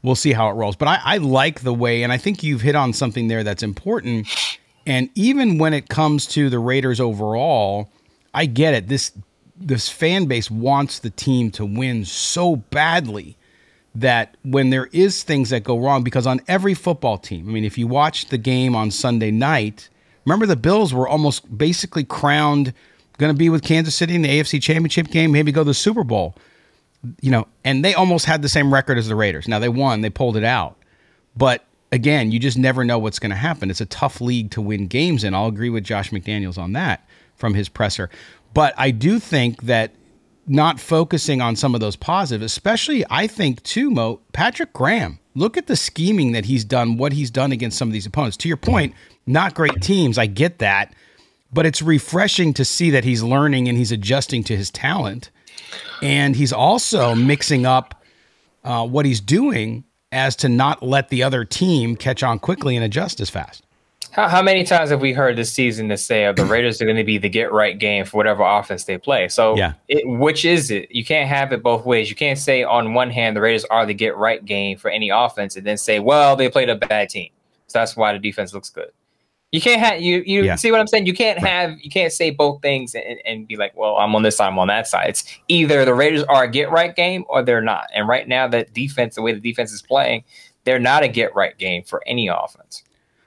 we'll 0.04 0.16
see 0.16 0.34
how 0.34 0.50
it 0.50 0.54
rolls. 0.54 0.76
But 0.76 0.88
I, 0.88 1.00
I 1.04 1.18
like 1.18 1.62
the 1.62 1.74
way, 1.74 2.04
and 2.04 2.12
I 2.12 2.18
think 2.18 2.44
you've 2.44 2.62
hit 2.62 2.76
on 2.76 2.94
something 2.94 3.28
there 3.28 3.44
that's 3.44 3.64
important. 3.64 4.28
And 4.86 5.10
even 5.16 5.58
when 5.58 5.74
it 5.74 5.90
comes 5.90 6.26
to 6.28 6.50
the 6.50 6.60
Raiders 6.60 7.00
overall, 7.00 7.90
I 8.34 8.46
get 8.46 8.74
it. 8.74 8.88
This 8.88 9.12
this 9.56 9.90
fan 9.90 10.26
base 10.26 10.50
wants 10.50 11.00
the 11.00 11.12
team 11.12 11.52
to 11.52 11.64
win 11.64 12.04
so 12.04 12.56
badly 12.56 13.38
that 13.94 14.36
when 14.44 14.72
there 14.72 14.88
is 14.92 15.22
things 15.22 15.52
that 15.52 15.64
go 15.64 15.78
wrong, 15.78 16.04
because 16.04 16.26
on 16.26 16.42
every 16.48 16.74
football 16.74 17.20
team, 17.20 17.48
I 17.48 17.52
mean, 17.52 17.64
if 17.64 17.78
you 17.78 17.86
watch 17.86 18.28
the 18.30 18.40
game 18.40 18.76
on 18.76 18.90
Sunday 18.90 19.30
night, 19.30 19.88
remember 20.26 20.48
the 20.48 20.56
Bills 20.56 20.96
were 20.96 21.08
almost 21.08 21.56
basically 21.56 22.04
crowned 22.04 22.74
going 23.18 23.34
to 23.34 23.38
be 23.38 23.50
with 23.50 23.62
Kansas 23.64 23.94
City 23.94 24.16
in 24.16 24.24
the 24.24 24.30
AFC 24.30 24.62
Championship 24.62 25.08
game, 25.08 25.32
maybe 25.32 25.52
go 25.52 25.62
to 25.62 25.66
the 25.66 25.74
Super 25.74 26.04
Bowl 26.04 26.36
you 27.22 27.32
know, 27.32 27.48
and 27.64 27.84
they 27.84 27.94
almost 27.94 28.26
had 28.26 28.42
the 28.42 28.50
same 28.50 28.74
record 28.74 28.98
as 28.98 29.08
the 29.08 29.16
Raiders. 29.16 29.48
Now 29.48 29.60
they 29.60 29.70
won, 29.70 30.02
they 30.02 30.10
pulled 30.10 30.38
it 30.38 30.44
out. 30.44 30.78
But 31.36 31.66
again, 31.92 32.32
you 32.32 32.40
just 32.40 32.58
never 32.58 32.84
know 32.84 33.00
what's 33.00 33.20
going 33.20 33.32
to 33.32 33.36
happen. 33.36 33.70
It's 33.70 33.82
a 33.82 33.86
tough 33.86 34.22
league 34.22 34.52
to 34.52 34.62
win 34.62 34.88
games 34.88 35.24
in. 35.24 35.34
I'll 35.34 35.48
agree 35.48 35.70
with 35.70 35.84
Josh 35.84 36.12
McDaniels 36.12 36.58
on 36.58 36.74
that 36.74 37.08
from 37.36 37.54
his 37.54 37.70
presser. 37.70 38.10
But 38.54 38.74
I 38.78 38.92
do 38.92 39.20
think 39.20 39.64
that 39.64 39.92
not 40.48 40.80
focusing 40.80 41.42
on 41.42 41.56
some 41.56 41.76
of 41.76 41.82
those 41.82 41.96
positives, 41.96 42.44
especially 42.44 43.06
I 43.10 43.28
think 43.28 43.64
too, 43.64 43.90
Moe, 43.92 44.20
Patrick 44.34 44.74
Graham. 44.74 45.20
Look 45.34 45.56
at 45.56 45.68
the 45.68 45.78
scheming 45.78 46.34
that 46.34 46.46
he's 46.46 46.66
done, 46.66 46.98
what 46.98 47.14
he's 47.14 47.32
done 47.32 47.52
against 47.52 47.78
some 47.78 47.88
of 47.88 47.94
these 47.94 48.06
opponents. 48.06 48.36
To 48.38 48.48
your 48.50 48.58
point, 48.58 48.94
not 49.26 49.54
great 49.54 49.82
teams. 49.82 50.18
I 50.18 50.26
get 50.26 50.60
that. 50.60 50.94
But 51.54 51.66
it's 51.66 51.82
refreshing 51.82 52.54
to 52.56 52.66
see 52.66 52.90
that 52.92 53.04
he's 53.04 53.24
learning 53.24 53.68
and 53.68 53.78
he's 53.78 53.92
adjusting 53.92 54.44
to 54.46 54.58
his 54.58 54.72
talent. 54.72 55.30
And 56.02 56.36
he's 56.36 56.54
also 56.54 57.16
mixing 57.16 57.66
up 57.66 58.04
uh, 58.64 58.88
what 58.88 59.06
he's 59.06 59.22
doing 59.22 59.84
as 60.12 60.36
to 60.38 60.50
not 60.50 60.84
let 60.84 61.10
the 61.10 61.24
other 61.24 61.46
team 61.46 61.96
catch 61.96 62.24
on 62.24 62.40
quickly 62.40 62.76
and 62.76 62.84
adjust 62.84 63.20
as 63.20 63.30
fast. 63.30 63.64
How, 64.12 64.28
how 64.28 64.42
many 64.42 64.66
times 64.66 64.90
have 64.90 65.00
we 65.00 65.14
heard 65.14 65.38
this 65.38 65.54
season 65.54 65.88
to 65.88 65.98
say 65.98 66.26
oh, 66.26 66.34
the 66.34 66.44
Raiders 66.44 66.82
are 66.82 66.86
going 66.86 66.98
to 66.98 67.04
be 67.04 67.18
the 67.18 67.30
get 67.30 67.52
right 67.54 67.80
game 67.80 68.04
for 68.04 68.18
whatever 68.18 68.44
offense 68.44 68.84
they 68.84 68.98
play? 68.98 69.30
So, 69.30 69.56
yeah. 69.56 69.74
It, 69.88 70.06
which 70.06 70.44
is 70.44 70.70
it? 70.70 70.92
You 70.92 71.06
can't 71.06 71.30
have 71.30 71.54
it 71.54 71.64
both 71.64 71.86
ways. 71.86 72.10
You 72.10 72.16
can't 72.18 72.38
say 72.38 72.62
on 72.64 72.94
one 72.94 73.10
hand 73.10 73.38
the 73.38 73.42
Raiders 73.42 73.64
are 73.66 73.86
the 73.86 73.94
get 73.94 74.18
right 74.18 74.44
game 74.44 74.78
for 74.78 74.92
any 74.92 75.10
offense, 75.10 75.56
and 75.56 75.66
then 75.66 75.78
say, 75.78 76.00
well, 76.00 76.36
they 76.36 76.50
played 76.50 76.70
a 76.70 76.76
bad 76.76 77.10
team, 77.10 77.30
so 77.68 77.80
that's 77.80 77.96
why 77.96 78.12
the 78.12 78.20
defense 78.20 78.54
looks 78.54 78.70
good. 78.70 78.92
You 79.52 79.60
can't 79.60 79.82
have 79.82 80.02
you 80.02 80.24
you 80.26 80.44
yeah. 80.44 80.56
see 80.56 80.72
what 80.72 80.80
I'm 80.80 80.88
saying? 80.88 81.06
You 81.06 81.14
can't 81.14 81.38
have 81.40 81.78
you 81.82 81.90
can't 81.90 82.14
say 82.14 82.30
both 82.30 82.62
things 82.62 82.96
and, 82.96 83.20
and 83.26 83.48
be 83.48 83.58
like, 83.58 83.76
well, 83.76 83.98
I'm 83.98 84.16
on 84.16 84.24
this 84.24 84.38
side, 84.38 84.48
I'm 84.48 84.60
on 84.60 84.70
that 84.70 84.88
side. 84.88 85.10
It's 85.10 85.26
either 85.50 85.84
the 85.84 85.94
Raiders 85.94 86.24
are 86.24 86.46
a 86.46 86.48
get 86.48 86.72
right 86.72 86.96
game 86.96 87.26
or 87.28 87.44
they're 87.44 87.62
not. 87.62 87.88
And 87.94 88.08
right 88.08 88.28
now, 88.28 88.48
that 88.48 88.74
defense, 88.74 89.16
the 89.16 89.22
way 89.22 89.34
the 89.34 89.42
defense 89.42 89.74
is 89.74 89.82
playing, 89.82 90.24
they're 90.64 90.80
not 90.80 91.04
a 91.04 91.10
get 91.10 91.36
right 91.36 91.58
game 91.58 91.84
for 91.84 92.02
any 92.08 92.30
offense. 92.30 92.84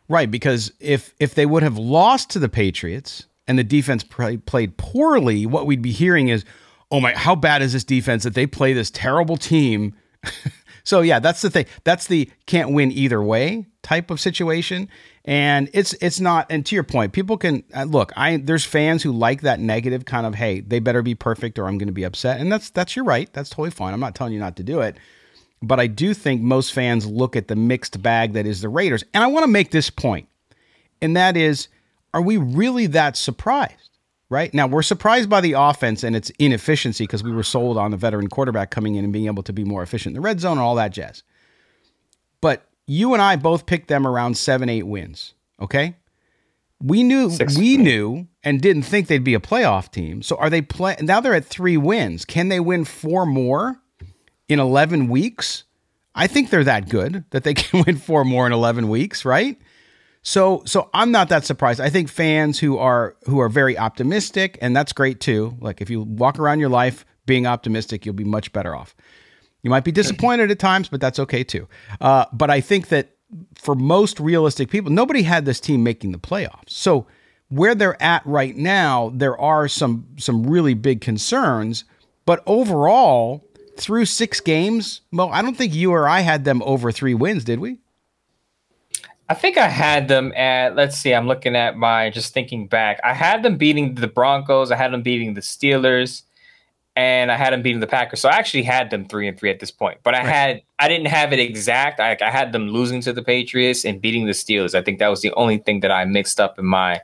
Right, 0.09 0.31
because 0.31 0.73
if 0.81 1.15
if 1.19 1.35
they 1.35 1.45
would 1.45 1.63
have 1.63 1.77
lost 1.77 2.31
to 2.31 2.39
the 2.39 2.49
Patriots 2.49 3.27
and 3.47 3.59
the 3.59 3.65
defense 3.65 4.03
play, 4.03 4.39
played 4.39 4.79
poorly, 4.79 5.45
what 5.45 5.67
we'd 5.67 5.83
be 5.83 5.93
hearing 5.93 6.29
is, 6.29 6.47
"Oh 6.91 7.01
my, 7.01 7.15
how 7.15 7.35
bad 7.35 7.61
is 7.61 7.75
this 7.75 7.85
defense 7.85 8.23
that 8.25 8.35
they 8.35 8.47
play 8.47 8.73
this 8.73 8.91
terrible 8.91 9.37
team?" 9.37 9.95
so 10.85 11.03
yeah, 11.03 11.19
that's 11.19 11.43
the 11.43 11.51
thing. 11.51 11.67
That's 11.85 12.07
the 12.07 12.31
can't 12.47 12.73
win 12.73 12.93
either 12.93 13.23
way 13.23 13.67
type 13.83 14.11
of 14.11 14.21
situation 14.21 14.89
and 15.25 15.71
it's 15.73 15.95
it's 16.01 16.21
not 16.21 16.47
and 16.51 16.67
to 16.67 16.75
your 16.75 16.85
point 16.85 17.13
people 17.13 17.39
can 17.39 17.65
uh, 17.75 17.85
look 17.85 18.13
i 18.15 18.37
there's 18.37 18.65
fans 18.65 19.03
who 19.03 19.11
like 19.11 19.41
that 19.41 19.59
negative 19.59 20.05
kind 20.05 20.27
of 20.27 20.35
hey 20.35 20.61
they 20.61 20.79
better 20.79 21.03
be 21.03 21.15
perfect 21.15 21.59
or 21.59 21.67
i'm 21.67 21.79
going 21.79 21.89
to 21.89 21.93
be 21.93 22.05
upset. 22.05 22.41
And 22.41 22.53
that's 22.53 22.71
that's 22.71 22.95
your 22.95 23.05
right. 23.05 23.33
That's 23.33 23.51
totally 23.51 23.71
fine. 23.71 23.95
I'm 23.95 24.01
not 24.01 24.15
telling 24.15 24.33
you 24.33 24.39
not 24.39 24.57
to 24.57 24.63
do 24.63 24.81
it. 24.81 24.97
But 25.63 25.81
i 25.81 25.87
do 25.87 26.13
think 26.13 26.43
most 26.43 26.73
fans 26.73 27.07
look 27.07 27.37
at 27.37 27.49
the 27.49 27.57
mixed 27.57 28.03
bag 28.03 28.35
that 28.35 28.47
is 28.47 28.61
the 28.61 28.69
raiders. 28.69 29.05
And 29.15 29.25
i 29.25 29.27
want 29.27 29.45
to 29.45 29.51
make 29.51 29.71
this 29.71 29.91
point 29.91 30.29
and 31.01 31.17
that 31.17 31.37
is 31.37 31.69
are 32.13 32.23
we 32.23 32.37
really 32.37 32.87
that 32.87 33.17
surprised 33.17 33.91
right? 34.31 34.53
Now 34.53 34.67
we're 34.67 34.83
surprised 34.83 35.31
by 35.31 35.41
the 35.41 35.53
offense 35.53 36.03
and 36.03 36.17
its 36.17 36.31
inefficiency 36.39 37.05
because 37.05 37.23
we 37.23 37.31
were 37.31 37.45
sold 37.45 37.77
on 37.77 37.91
the 37.93 37.97
veteran 37.97 38.29
quarterback 38.29 38.71
coming 38.71 38.97
in 38.97 39.05
and 39.05 39.13
being 39.13 39.27
able 39.27 39.43
to 39.45 39.53
be 39.53 39.65
more 39.65 39.83
efficient 39.83 40.17
in 40.17 40.23
the 40.23 40.27
red 40.27 40.41
zone 40.41 40.53
and 40.53 40.61
all 40.61 40.75
that 40.75 40.93
jazz. 40.93 41.23
But 42.41 42.67
you 42.87 43.13
and 43.13 43.23
I 43.23 43.37
both 43.37 43.67
picked 43.67 43.89
them 43.89 44.07
around 44.07 44.37
seven, 44.37 44.69
eight 44.69 44.87
wins. 44.87 45.35
Okay. 45.61 45.97
We 46.83 47.03
knew 47.03 47.31
Six, 47.31 47.57
we 47.57 47.77
knew 47.77 48.27
and 48.43 48.61
didn't 48.61 48.83
think 48.83 49.07
they'd 49.07 49.25
be 49.25 49.35
a 49.35 49.41
playoff 49.41 49.91
team. 49.91 50.23
So 50.23 50.37
are 50.37 50.51
they 50.51 50.61
play 50.61 50.97
now 51.01 51.21
they're 51.21 51.35
at 51.35 51.47
three 51.47 51.77
wins. 51.77 52.25
Can 52.25 52.49
they 52.49 52.61
win 52.61 52.85
four 52.85 53.25
more 53.25 53.81
in 54.49 54.61
11 54.61 55.09
weeks? 55.09 55.65
I 56.15 56.27
think 56.27 56.51
they're 56.51 56.65
that 56.65 56.89
good 56.89 57.25
that 57.31 57.45
they 57.45 57.55
can 57.55 57.85
win 57.87 57.97
four 57.97 58.25
more 58.25 58.47
in 58.47 58.53
11 58.53 58.89
weeks, 58.89 59.25
right? 59.25 59.59
So 60.23 60.63
so 60.67 60.91
I'm 60.93 61.11
not 61.11 61.29
that 61.31 61.45
surprised. 61.45 61.81
I 61.81 61.91
think 61.91 62.09
fans 62.11 62.59
who 62.59 62.77
are 62.77 63.17
who 63.25 63.41
are 63.41 63.49
very 63.49 63.79
optimistic 63.79 64.59
and 64.61 64.77
that's 64.77 64.93
great 64.93 65.21
too. 65.21 65.57
Like 65.61 65.81
if 65.81 65.89
you 65.89 66.03
walk 66.03 66.39
around 66.39 66.61
your 66.61 66.69
life 66.69 67.07
being 67.25 67.47
optimistic, 67.47 68.05
you'll 68.05 68.15
be 68.15 68.25
much 68.25 68.53
better 68.53 68.75
off. 68.75 68.95
You 69.65 69.71
might 69.71 69.83
be 69.83 69.91
disappointed 69.93 70.51
at 70.51 70.59
times, 70.59 70.89
but 70.89 71.01
that's 71.01 71.19
okay 71.19 71.43
too. 71.43 71.67
Uh, 72.01 72.27
but 72.33 72.51
I 72.51 72.61
think 72.61 72.89
that 72.89 73.17
for 73.57 73.75
most 73.75 74.21
realistic 74.21 74.69
people, 74.69 74.93
nobody 74.93 75.23
had 75.23 75.47
this 75.47 75.59
team 75.59 75.83
making 75.83 76.13
the 76.13 76.19
playoffs. 76.19 76.69
So 76.69 77.07
where 77.49 77.75
they're 77.75 78.01
at 78.01 78.25
right 78.27 78.55
now, 78.55 79.11
there 79.15 79.41
are 79.41 79.67
some 79.67 80.07
some 80.19 80.47
really 80.47 80.75
big 80.75 81.01
concerns. 81.01 81.85
But 82.27 82.43
overall, 82.47 83.43
through 83.77 84.05
six 84.05 84.39
games, 84.41 85.01
Moe, 85.11 85.31
I 85.31 85.41
don't 85.41 85.57
think 85.57 85.75
you 85.75 85.93
or 85.93 86.07
I 86.07 86.21
had 86.21 86.45
them 86.45 86.63
over 86.65 86.93
three 86.93 87.15
wins, 87.15 87.45
did 87.45 87.59
we? 87.59 87.79
I 89.31 89.35
think 89.35 89.57
I 89.57 89.69
had 89.69 90.09
them 90.09 90.33
at, 90.37 90.77
let's 90.77 90.99
see, 90.99 91.15
I'm 91.15 91.27
looking 91.27 91.57
at 91.57 91.77
my, 91.77 92.11
just 92.11 92.35
thinking 92.35 92.67
back. 92.67 93.01
I 93.03 93.15
had 93.15 93.43
them 93.43 93.57
beating 93.57 93.95
the 93.95 94.07
Broncos. 94.07 94.71
I 94.71 94.77
had 94.77 94.93
them 94.93 95.03
beating 95.03 95.33
the 95.33 95.41
Steelers 95.41 96.23
and 96.97 97.33
I 97.33 97.37
had 97.37 97.53
them 97.53 97.63
beating 97.63 97.81
the 97.81 97.87
Packers. 97.87 98.21
So 98.21 98.29
I 98.29 98.35
actually 98.35 98.63
had 98.63 98.91
them 98.91 99.05
three 99.07 99.27
and 99.27 99.39
three 99.39 99.51
at 99.51 99.61
this 99.61 99.71
point. 99.71 99.99
But 100.03 100.15
I 100.15 100.19
right. 100.19 100.27
had 100.27 100.63
I 100.79 100.89
didn't 100.89 101.09
have 101.09 101.33
it 101.33 101.39
exact. 101.39 102.01
I, 102.01 102.17
I 102.21 102.31
had 102.31 102.53
them 102.53 102.69
losing 102.69 103.01
to 103.03 103.13
the 103.13 103.23
Patriots 103.23 103.85
and 103.85 104.01
beating 104.01 104.27
the 104.27 104.33
Steelers. 104.33 104.75
I 104.75 104.83
think 104.83 104.99
that 105.01 105.09
was 105.09 105.21
the 105.21 105.33
only 105.33 105.59
thing 105.59 105.81
that 105.81 105.91
I 105.91 106.05
mixed 106.05 106.41
up 106.41 106.59
in 106.59 106.67
my 106.67 107.01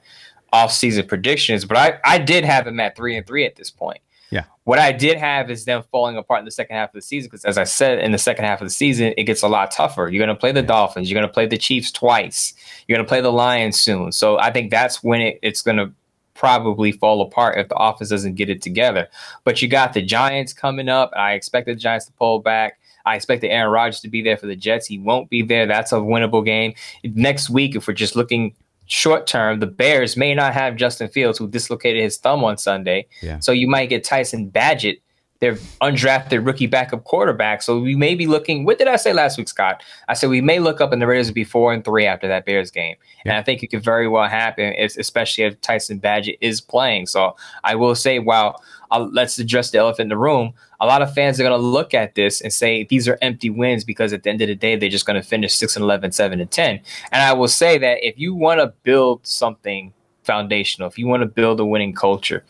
off-season 0.53 1.07
predictions. 1.07 1.65
But 1.65 1.77
I, 1.77 1.99
I 2.05 2.19
did 2.19 2.45
have 2.45 2.65
them 2.65 2.81
at 2.81 2.97
three 2.97 3.17
and 3.17 3.27
three 3.27 3.45
at 3.45 3.57
this 3.57 3.71
point. 3.71 4.01
Yeah. 4.31 4.45
What 4.63 4.79
I 4.79 4.93
did 4.93 5.19
have 5.19 5.51
is 5.51 5.65
them 5.65 5.83
falling 5.91 6.17
apart 6.17 6.39
in 6.39 6.45
the 6.45 6.53
second 6.53 6.77
half 6.77 6.91
of 6.91 6.95
the 6.95 7.03
season 7.03 7.29
because, 7.29 7.45
as 7.45 7.59
I 7.59 7.65
said, 7.65 7.99
in 7.99 8.13
the 8.13 8.19
second 8.19 8.45
half 8.45 8.61
of 8.61 8.67
the 8.67 8.73
season, 8.73 9.13
it 9.17 9.25
gets 9.25 9.43
a 9.43 9.49
lot 9.49 9.73
tougher. 9.73 10.09
You're 10.09 10.25
going 10.25 10.35
to 10.35 10.39
play 10.39 10.53
the 10.53 10.63
Dolphins. 10.63 11.11
You're 11.11 11.19
going 11.19 11.29
to 11.29 11.33
play 11.33 11.47
the 11.47 11.59
Chiefs 11.59 11.91
twice. 11.91 12.55
You're 12.87 12.97
going 12.97 13.05
to 13.05 13.09
play 13.09 13.21
the 13.21 13.33
Lions 13.33 13.81
soon. 13.81 14.13
So 14.13 14.39
I 14.39 14.53
think 14.53 14.71
that's 14.71 15.03
when 15.03 15.21
it, 15.21 15.41
it's 15.43 15.63
going 15.63 15.79
to 15.79 15.93
probably 16.41 16.91
fall 16.91 17.21
apart 17.21 17.59
if 17.59 17.69
the 17.69 17.77
offense 17.77 18.09
doesn't 18.09 18.35
get 18.35 18.49
it 18.49 18.63
together. 18.63 19.07
But 19.45 19.61
you 19.61 19.69
got 19.69 19.93
the 19.93 20.01
Giants 20.01 20.55
coming 20.55 20.89
up. 20.89 21.13
I 21.15 21.35
expect 21.35 21.67
the 21.67 21.75
Giants 21.75 22.07
to 22.07 22.13
pull 22.13 22.39
back. 22.39 22.81
I 23.05 23.15
expect 23.15 23.43
the 23.43 23.51
Aaron 23.51 23.71
Rodgers 23.71 24.01
to 24.01 24.09
be 24.09 24.23
there 24.23 24.39
for 24.39 24.47
the 24.47 24.57
Jets. 24.57 24.87
He 24.87 24.99
won't 24.99 25.29
be 25.29 25.43
there. 25.43 25.67
That's 25.67 25.93
a 25.93 25.97
winnable 25.97 26.43
game. 26.43 26.73
Next 27.05 27.51
week, 27.51 27.77
if 27.77 27.87
we're 27.87 27.93
just 27.93 28.17
looking 28.17 28.55
short 28.87 29.27
term, 29.27 29.61
the 29.61 29.67
Bears 29.67 30.17
may 30.17 30.35
not 30.35 30.55
have 30.55 30.77
Justin 30.77 31.09
Fields, 31.09 31.37
who 31.37 31.47
dislocated 31.47 32.03
his 32.03 32.17
thumb 32.17 32.43
on 32.43 32.57
Sunday. 32.57 33.07
Yeah. 33.21 33.39
So 33.41 33.53
you 33.53 33.69
might 33.69 33.91
get 33.91 34.03
Tyson 34.03 34.51
Bagent 34.51 34.99
their 35.41 35.55
undrafted 35.81 36.47
rookie 36.47 36.67
backup 36.67 37.05
quarterback. 37.05 37.63
So 37.63 37.81
we 37.81 37.97
may 37.97 38.15
be 38.15 38.27
looking. 38.27 38.65
What 38.65 38.79
did 38.79 38.89
I 38.89 38.97
say 38.97 39.13
last 39.13 39.39
week, 39.39 39.49
Scott? 39.49 39.83
I 40.09 40.15
said 40.15 40.31
we 40.31 40.41
may 40.41 40.59
look 40.59 40.81
up 40.81 40.93
and 40.93 41.03
the 41.03 41.07
Raiders 41.07 41.27
would 41.27 41.35
be 41.35 41.45
four 41.45 41.73
and 41.73 41.85
three 41.85 42.07
after 42.07 42.29
that 42.29 42.47
Bears 42.47 42.71
game, 42.71 42.97
yeah. 43.25 43.33
and 43.33 43.39
I 43.39 43.43
think 43.43 43.63
it 43.63 43.69
could 43.69 43.83
very 43.83 44.07
well 44.07 44.29
happen, 44.29 44.75
if, 44.75 44.97
especially 44.97 45.45
if 45.45 45.61
Tyson 45.61 45.99
Bagent 45.99 46.39
is 46.41 46.61
playing. 46.61 47.07
So 47.07 47.37
I 47.65 47.75
will 47.75 47.95
say, 47.95 48.19
while 48.19 48.63
uh, 48.91 49.09
let's 49.13 49.39
address 49.39 49.71
the 49.71 49.79
elephant 49.79 50.07
in 50.07 50.09
the 50.09 50.17
room. 50.17 50.53
A 50.81 50.87
lot 50.87 51.03
of 51.03 51.13
fans 51.15 51.39
are 51.39 51.45
going 51.45 51.59
to 51.59 51.65
look 51.65 51.95
at 51.95 52.15
this 52.15 52.41
and 52.41 52.53
say 52.53 52.85
these 52.85 53.07
are 53.07 53.19
empty 53.23 53.51
wins 53.51 53.85
because 53.85 54.13
at 54.13 54.23
the 54.23 54.31
end 54.31 54.41
of 54.41 54.49
the 54.49 54.55
day, 54.55 54.77
they're 54.77 54.89
just 54.89 55.07
going 55.07 55.21
to 55.21 55.27
finish 55.27 55.55
6 55.55 55.77
and 55.77 55.83
11, 55.85 56.13
7 56.13 56.41
and 56.41 56.51
10. 56.51 56.81
And 57.13 57.23
I 57.23 57.33
will 57.33 57.49
say 57.49 57.79
that 57.79 58.07
if 58.07 58.19
you 58.19 58.35
want 58.35 58.61
to 58.61 58.73
build 58.83 59.27
something 59.27 59.93
foundational, 60.25 60.89
if 60.89 60.99
you 60.99 61.07
want 61.07 61.23
to 61.23 61.27
build 61.27 61.61
a 61.61 61.65
winning 61.65 61.93
culture, 61.93 62.45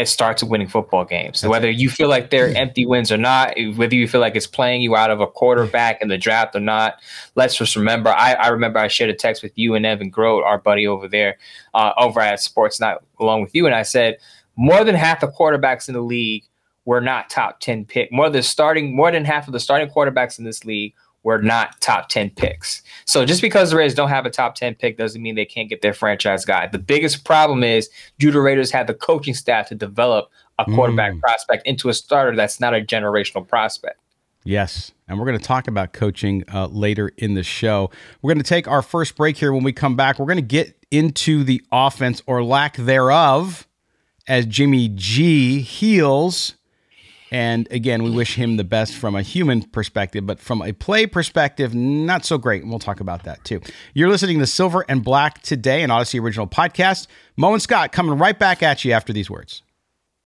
it 0.00 0.08
starts 0.08 0.42
with 0.42 0.50
winning 0.50 0.68
football 0.68 1.04
games. 1.04 1.40
That's 1.40 1.50
whether 1.50 1.68
it. 1.68 1.76
you 1.76 1.90
feel 1.90 2.08
like 2.08 2.30
they're 2.30 2.56
empty 2.56 2.86
wins 2.86 3.12
or 3.12 3.16
not, 3.16 3.54
whether 3.76 3.94
you 3.94 4.08
feel 4.08 4.20
like 4.20 4.34
it's 4.34 4.46
playing 4.46 4.80
you 4.82 4.96
out 4.96 5.10
of 5.10 5.20
a 5.20 5.26
quarterback 5.26 6.00
in 6.00 6.08
the 6.08 6.18
draft 6.18 6.56
or 6.56 6.60
not, 6.60 6.94
let's 7.34 7.56
just 7.56 7.76
remember. 7.76 8.10
I, 8.10 8.32
I 8.34 8.48
remember 8.48 8.78
I 8.78 8.88
shared 8.88 9.10
a 9.10 9.14
text 9.14 9.42
with 9.42 9.52
you 9.56 9.74
and 9.74 9.84
Evan 9.84 10.10
Grote, 10.10 10.44
our 10.44 10.58
buddy 10.58 10.86
over 10.86 11.06
there, 11.06 11.36
uh, 11.74 11.92
over 11.98 12.20
at 12.20 12.38
Sportsnaut 12.38 12.98
along 13.18 13.42
with 13.42 13.54
you, 13.54 13.66
and 13.66 13.74
I 13.74 13.82
said 13.82 14.16
more 14.56 14.84
than 14.84 14.94
half 14.94 15.20
the 15.20 15.28
quarterbacks 15.28 15.88
in 15.88 15.94
the 15.94 16.00
league 16.00 16.44
were 16.84 17.00
not 17.00 17.30
top 17.30 17.60
ten 17.60 17.84
pick. 17.84 18.10
More 18.10 18.30
than 18.30 18.42
starting, 18.42 18.96
more 18.96 19.12
than 19.12 19.24
half 19.24 19.46
of 19.46 19.52
the 19.52 19.60
starting 19.60 19.88
quarterbacks 19.88 20.38
in 20.38 20.44
this 20.44 20.64
league 20.64 20.94
were 21.22 21.40
not 21.40 21.80
top 21.80 22.08
10 22.08 22.30
picks. 22.30 22.82
So 23.04 23.24
just 23.24 23.42
because 23.42 23.70
the 23.70 23.76
Raiders 23.76 23.94
don't 23.94 24.08
have 24.08 24.26
a 24.26 24.30
top 24.30 24.54
10 24.54 24.74
pick 24.76 24.96
doesn't 24.96 25.20
mean 25.20 25.34
they 25.34 25.44
can't 25.44 25.68
get 25.68 25.82
their 25.82 25.92
franchise 25.92 26.44
guy. 26.44 26.66
The 26.66 26.78
biggest 26.78 27.24
problem 27.24 27.62
is 27.62 27.90
do 28.18 28.30
the 28.30 28.40
Raiders 28.40 28.70
have 28.70 28.86
the 28.86 28.94
coaching 28.94 29.34
staff 29.34 29.68
to 29.68 29.74
develop 29.74 30.30
a 30.58 30.64
quarterback 30.64 31.14
mm. 31.14 31.20
prospect 31.20 31.66
into 31.66 31.88
a 31.88 31.94
starter 31.94 32.34
that's 32.36 32.60
not 32.60 32.74
a 32.74 32.80
generational 32.80 33.46
prospect? 33.46 34.00
Yes. 34.44 34.92
And 35.06 35.18
we're 35.18 35.26
going 35.26 35.38
to 35.38 35.44
talk 35.44 35.68
about 35.68 35.92
coaching 35.92 36.44
uh, 36.52 36.66
later 36.68 37.12
in 37.18 37.34
the 37.34 37.42
show. 37.42 37.90
We're 38.22 38.32
going 38.32 38.42
to 38.42 38.48
take 38.48 38.66
our 38.68 38.82
first 38.82 39.16
break 39.16 39.36
here. 39.36 39.52
When 39.52 39.64
we 39.64 39.72
come 39.72 39.96
back, 39.96 40.18
we're 40.18 40.26
going 40.26 40.36
to 40.36 40.42
get 40.42 40.76
into 40.90 41.44
the 41.44 41.62
offense 41.70 42.22
or 42.26 42.42
lack 42.42 42.76
thereof 42.76 43.66
as 44.26 44.46
Jimmy 44.46 44.88
G 44.88 45.60
heals 45.60 46.54
and 47.30 47.68
again, 47.70 48.02
we 48.02 48.10
wish 48.10 48.34
him 48.34 48.56
the 48.56 48.64
best 48.64 48.94
from 48.94 49.14
a 49.14 49.22
human 49.22 49.62
perspective, 49.62 50.26
but 50.26 50.40
from 50.40 50.62
a 50.62 50.72
play 50.72 51.06
perspective, 51.06 51.74
not 51.74 52.24
so 52.24 52.38
great. 52.38 52.62
And 52.62 52.70
we'll 52.70 52.80
talk 52.80 53.00
about 53.00 53.24
that 53.24 53.44
too. 53.44 53.60
You're 53.94 54.08
listening 54.08 54.40
to 54.40 54.46
Silver 54.46 54.84
and 54.88 55.04
Black 55.04 55.42
today, 55.42 55.82
an 55.82 55.90
Audacy 55.90 56.20
original 56.20 56.46
podcast. 56.46 57.06
Moe 57.36 57.52
and 57.52 57.62
Scott 57.62 57.92
coming 57.92 58.18
right 58.18 58.38
back 58.38 58.62
at 58.62 58.84
you 58.84 58.92
after 58.92 59.12
these 59.12 59.30
words. 59.30 59.62